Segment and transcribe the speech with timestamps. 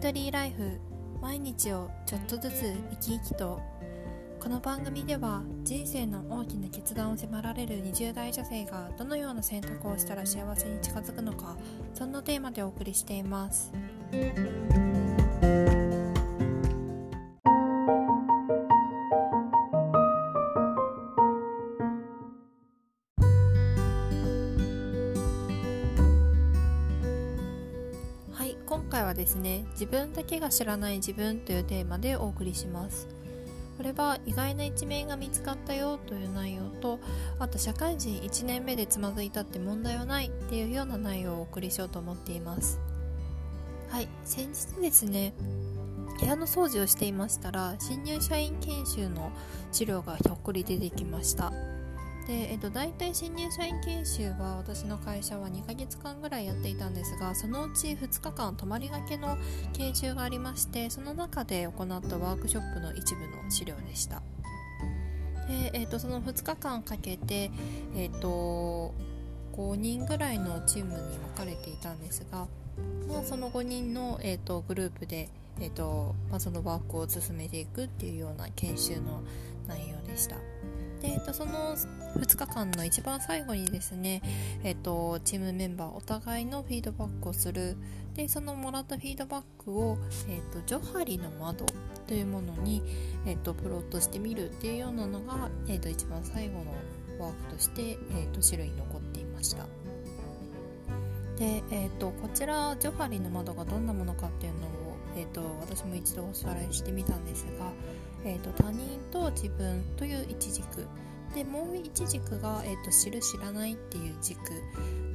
[0.00, 0.80] トリーライフ
[1.20, 3.60] 毎日をちょっとずつ生き生きと。
[4.40, 11.54] この番組では人生の大きな決断を迫られる20代女性がどのような選択をしたら幸せに近づくのか
[11.92, 13.70] そんなテーマでお送りしています。
[28.70, 33.08] 今回はですね自分だけが知らない自分というテーマでお送りします。
[33.76, 37.00] これは意外な一面が見つかったよという内容と
[37.40, 42.78] あと社会人1年目でつまずいたって問題はないっていうような内容をお送りしようと思っています。
[43.88, 45.34] はい先日ですね
[46.20, 49.32] 部屋の掃除をしていましたら新入社員研修の
[49.72, 51.50] 資料がひょっこり出てきました。
[52.30, 59.36] で、えっと、大体新入社員研修は私の会社は2ヶ月間ぐらいやっていたんですがそのうち2日間泊まりがけの
[59.72, 64.22] 研修がありましてその中で行ったワークショップの一部の資料でした。
[65.48, 67.50] で、えっと、その2日間かけて、
[67.96, 68.94] えっと、
[69.54, 72.46] 5人ぐらいのチームに分かれていたんですが、
[73.08, 79.24] まあ、その5人の、えっと、グループで、えっとまあ、そのワークを進めていくっていうような研修の
[79.66, 80.36] 内容でした。
[81.00, 81.76] で、えっと、その
[82.16, 84.22] 2日間の一番最後にですね、
[84.64, 87.76] えっと、チームメンバーお互いのフィードバックをする。
[88.14, 89.96] でそのもらったフィードバックを、
[90.28, 91.64] えっと、ジョハリの窓
[92.08, 92.82] というものに、
[93.24, 96.72] えっと、プロットしてみるっていうようなのが、えっと、一番最後の
[97.24, 99.64] ワークとして、えっと、資料に残っていました。
[101.36, 104.70] で、えっと、こちらジョハリの窓がどんなものかっていうのを、
[105.16, 107.72] えっと、私も一度おさらいしてみたんですが、
[108.24, 110.86] えっと、他人と自分という一軸。
[111.34, 114.38] でもう一軸が、えーと、知る知らないっていう軸。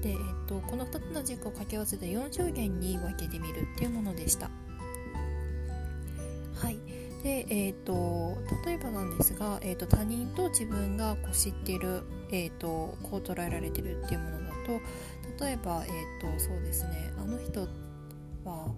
[0.02, 4.50] で、えーと、この2つの軸を掛け合わせて4象限に分けてみるっていうものでした。
[6.56, 6.78] はい。
[7.22, 17.12] で、えーと、例えばなんですが、えー、と他人と自分がこう知っている、えー、とこう捉えられてるっていうものだと例えば、えー、とそうですね。
[17.18, 17.68] あの人
[18.46, 18.72] は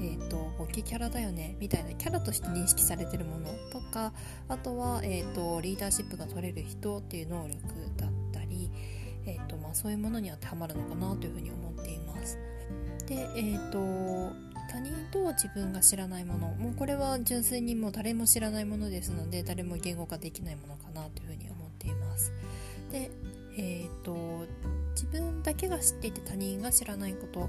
[0.00, 4.12] えーと、ボケキャラだよねみたいなキャラとして認識されてるものとか
[4.48, 7.58] あとは、えーと、リーダーシップが取れる人っていう能力
[7.96, 8.70] だったり、
[9.26, 12.38] えーとまあ、そういうものに当てはまるのかなというふうに思っています。
[13.06, 13.78] で、えー、と
[14.70, 22.32] 他人と自分が知らないものもうこれは純粋にもう誰も知らないものですので誰も言語化できないものかなというふうに思っています。
[22.92, 23.10] で、
[23.56, 24.46] えー、と
[24.92, 27.48] 自分だけが知っていて他人が知らないこと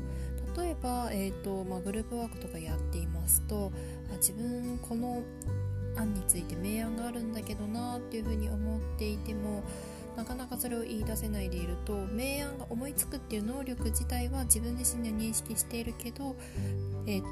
[0.57, 3.71] 例えば、えーとまあ、グループワークとかやっていますと
[4.11, 5.23] あ自分この
[5.95, 9.63] 案について明暗があるんだけどなっていうふうに思っていても
[10.15, 16.35] なかなかそれを言い出せないでいると明暗が思いつくっていう能力自体は自分自身で認識しているけど、
[17.07, 17.27] えーと、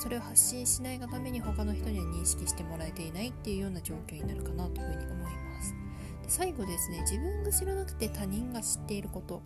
[0.00, 5.74] それを発信しないがために他の人には認識してもらえていないっていうような状況になるかなというふうに思います。
[6.22, 9.42] で最後ですね自分が知らなくて他人が知っていること。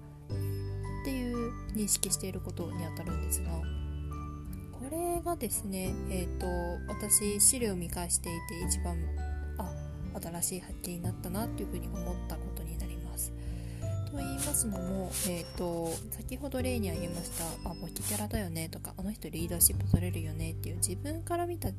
[1.74, 3.50] 認識していることにあたるんですが
[4.72, 6.46] これがですねえっ、ー、と
[6.92, 8.96] 私資料を見返していて一番
[9.58, 9.72] あ
[10.20, 13.32] 新しい発見になったなっていうふうに思ったことになります。
[14.10, 21.72] と言いますのも、えーと、先ほど例に挙げました「あボケキャラだよね」とか「あの人リーダーシップ取れるよね」っていう自分から見たあ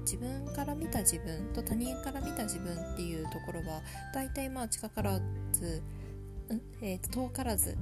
[0.00, 3.80] 自分から見た自分と他人から見た自分っていうところは
[4.12, 5.18] 大体まあ近から
[5.52, 5.82] ず
[6.54, 7.76] んえーと、遠からず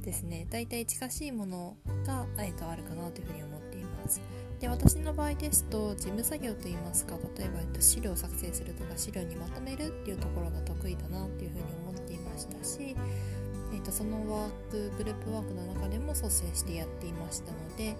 [0.00, 0.46] ですね。
[0.50, 4.20] 大体近しいものが、えーと、あるかなというふうに思っています。
[4.60, 12.94] で私の場合ですと事務作業といいますか例えば、えーと、資料を作成するとか資料にまとめるっていうところが得意だなっていうふうに思っていましたし、
[13.72, 17.96] えー、とそのワークグループワークの中でも率先してやっていましたので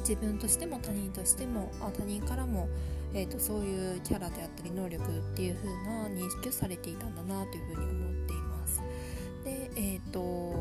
[0.00, 2.68] 自分としても他人としてもあ他人からも、
[3.12, 8.82] えーと、そういうキャラであったり能力っていう風な認識をされていたんだなというふうに思っています。
[9.44, 10.51] でえっ、ー、と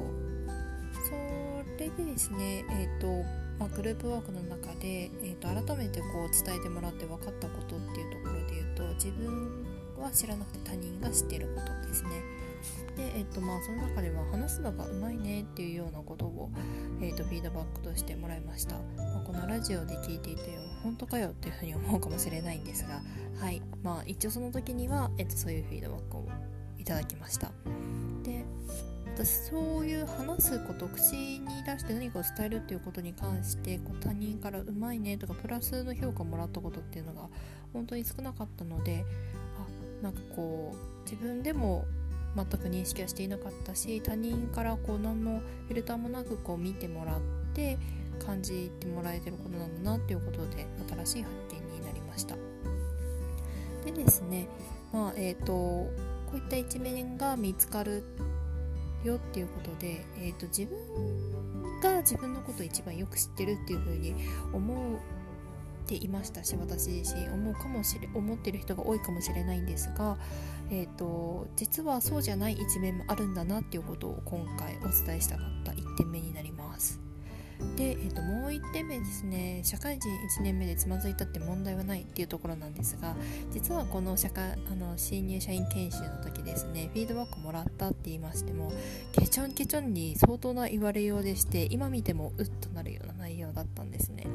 [1.98, 3.26] でですねえ、ー、と
[3.60, 9.64] まあ、グループワークの中で、えーと、改めてこう伝えてもらって分かったことっていうところで言うと自分
[10.00, 12.10] は知らなくて他人が知っていることですね。
[12.98, 16.50] で、えっとまあ、その中では話すのがうまいねっていうようなことを、
[17.02, 23.02] えっと、フィードバックとしてもらいました、まあ、このラジオで聞いていて本当かよっていうふうに思うかもしれないんですが
[23.40, 23.62] はい。
[23.84, 26.28] まあ一応その時には、えっと、そういうフィードバックを
[26.78, 27.52] いただきました。
[29.16, 37.28] 私そういう話すこと口に出して何かを伝えるっていうことに関してこう他人からうまいねとかプラスの評価をもらったことっていうのが
[37.74, 39.06] 本当に少なかったので
[40.02, 41.86] あなんかこう自分でも
[42.36, 47.20] 全く認識はしていなかったし他人からこう何のフィルターもなくこう見てもらっ
[47.54, 47.78] て
[48.26, 50.66] 感じてもらえてることなんだなっていうことで
[51.04, 52.36] 新しい発見になりました。
[53.86, 54.48] でですね
[54.94, 55.92] まあえっ、ー、とこ
[56.34, 58.04] ういった一面が見つかる
[59.04, 64.16] よっていうことで、えーと、自分が自分のことを一番よく知ってるっていうふうに
[64.54, 65.00] 思っ
[65.88, 70.18] ていましたし私自身思うかもしれ思ってる人が多いかもしれないんですが、
[70.70, 77.11] えーと、実はそうじゃない一面もあるんだなっていうことを今回お伝えしたかった1点目になります。
[77.76, 80.10] で、えー、ともう1点目ですね社会人
[80.40, 83.16] 1年目でつまずいたって問題はないっていうところなんですが
[83.52, 88.72] 実はこの社会あの新入社員研修の時ですねフィードバックもらったって言いましても
[89.14, 94.28] ケチョンケチョンに相当な言われようでして今見てもうっとなるような内容だったんですね。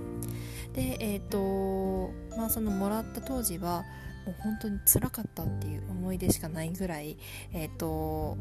[0.72, 3.84] でえっ、ー、とまあそのもらった当時は
[4.26, 7.16] もう本当につらかったっていう思い出しかないぐらい
[7.52, 8.36] えっ、ー、と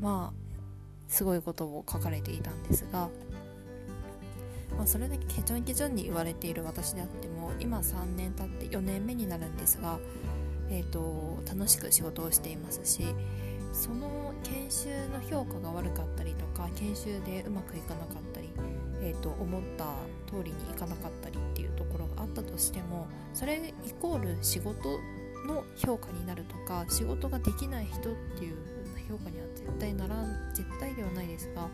[0.00, 0.48] まあ
[1.08, 3.08] すごいことを書かれていたんですが
[4.76, 9.98] まあ、それだけケチョンケチョンに言われている私であっても今3年経って4年目になるんですが、
[10.70, 13.02] えーと、楽しく仕事をしていますし
[13.72, 18.50] その研修の評価が悪かったりとか研修でうまくいかなかったり、
[19.00, 19.84] えーと、思った
[20.26, 24.98] 通りにいかなかったりっていうところがあったとしてもそれイコール仕事
[25.46, 28.56] の評価になるとか仕事ができない人っていう
[29.08, 31.68] 評価には絶対ならん絶対ではないですが、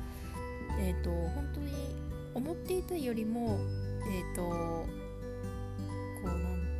[0.78, 2.03] えーと本当に
[2.34, 3.58] 思っていたよりも
[4.06, 4.86] えっ、ー、とこ
[6.24, 6.34] う何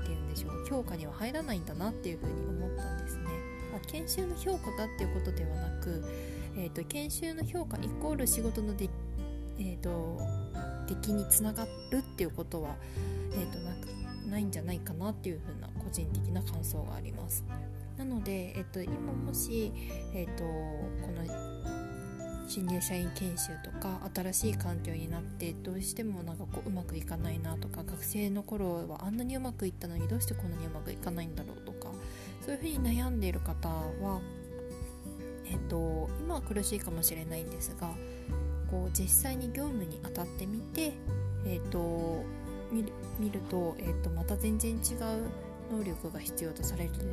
[0.04, 3.24] て言うんでしょう評価には入らないんだなっていうふうに思ったんですね。
[3.76, 6.04] あ研修の評価だっていうことではなく、
[6.56, 8.88] えーと、研修の評価イコール仕事ので、
[9.58, 10.20] えーと、
[10.86, 12.76] 出来につながるっていうことは、
[13.32, 13.86] えーと、なく
[14.30, 17.44] ないんじゃないかなっていうふうな個人的な感想があります。
[17.96, 19.72] なので、えっと、今もし、
[20.14, 21.24] えっと、この
[22.46, 31.88] 新入社員研修とか新しい環境になってどうしてもなんかこううまくいかないなとか学生の頃はあんなにうまくいったのにどうしてこんなにうまくいかないんだろうとか
[32.44, 34.20] そういうふうに悩んでいる方は、
[35.46, 37.90] えっと、今は苦しいかもしれないんですが
[38.70, 40.92] こう実際に業務に当たってみて、
[41.46, 42.24] えっと、
[42.70, 44.78] 見る見ると、えっと、また全然違う
[45.70, 47.04] 能力が必要とされて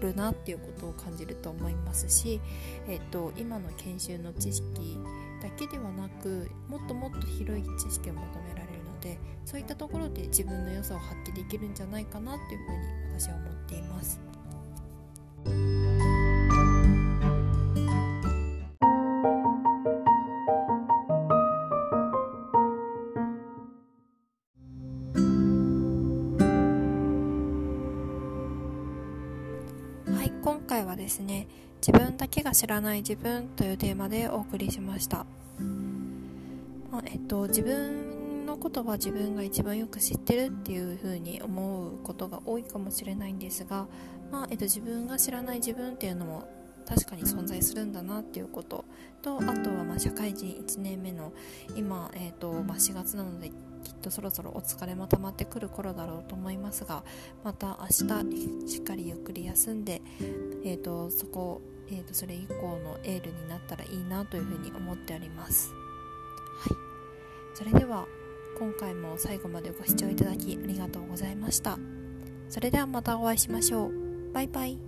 [0.00, 2.40] るなっていうことを感じると思いますし、
[2.88, 4.98] えっと、今の研修の知識
[5.42, 14.33] だけではなくもっともっと広い知識を求められるのでそういったところで自分の良さを発揮できるんじゃないかなっていうふうに私は思っています。
[30.74, 31.46] 回はですね
[31.86, 35.24] 自分だけが知らない自分というテーマでお送りしました、
[36.90, 43.86] まあ、えっと自分のことは自分が一番よく知ってるっていう風に思うことが多いかもしれないんですが、
[44.32, 46.48] まあえっと、自分が知らない自分っていうのも
[46.86, 48.84] 確かに存在するんだなっていうこと
[49.22, 51.32] とあとはま社会人1年目の
[51.76, 53.52] 今、えーとまあ、4月なので
[53.84, 57.04] きっとそろそろお疲れも溜まってくる頃だろうと思いますが
[57.44, 60.02] また明日しっかりゆっくり休んで、
[60.64, 65.70] えーと、そこ、えーと、それ以降のエールになったらいいなというふうに思っております。
[66.58, 68.06] はい、それでは
[68.58, 71.78] 今回も最後までご視聴いただきありがとうございました。
[72.48, 74.32] それではまたお会いしましょう。
[74.32, 74.78] バイバイ。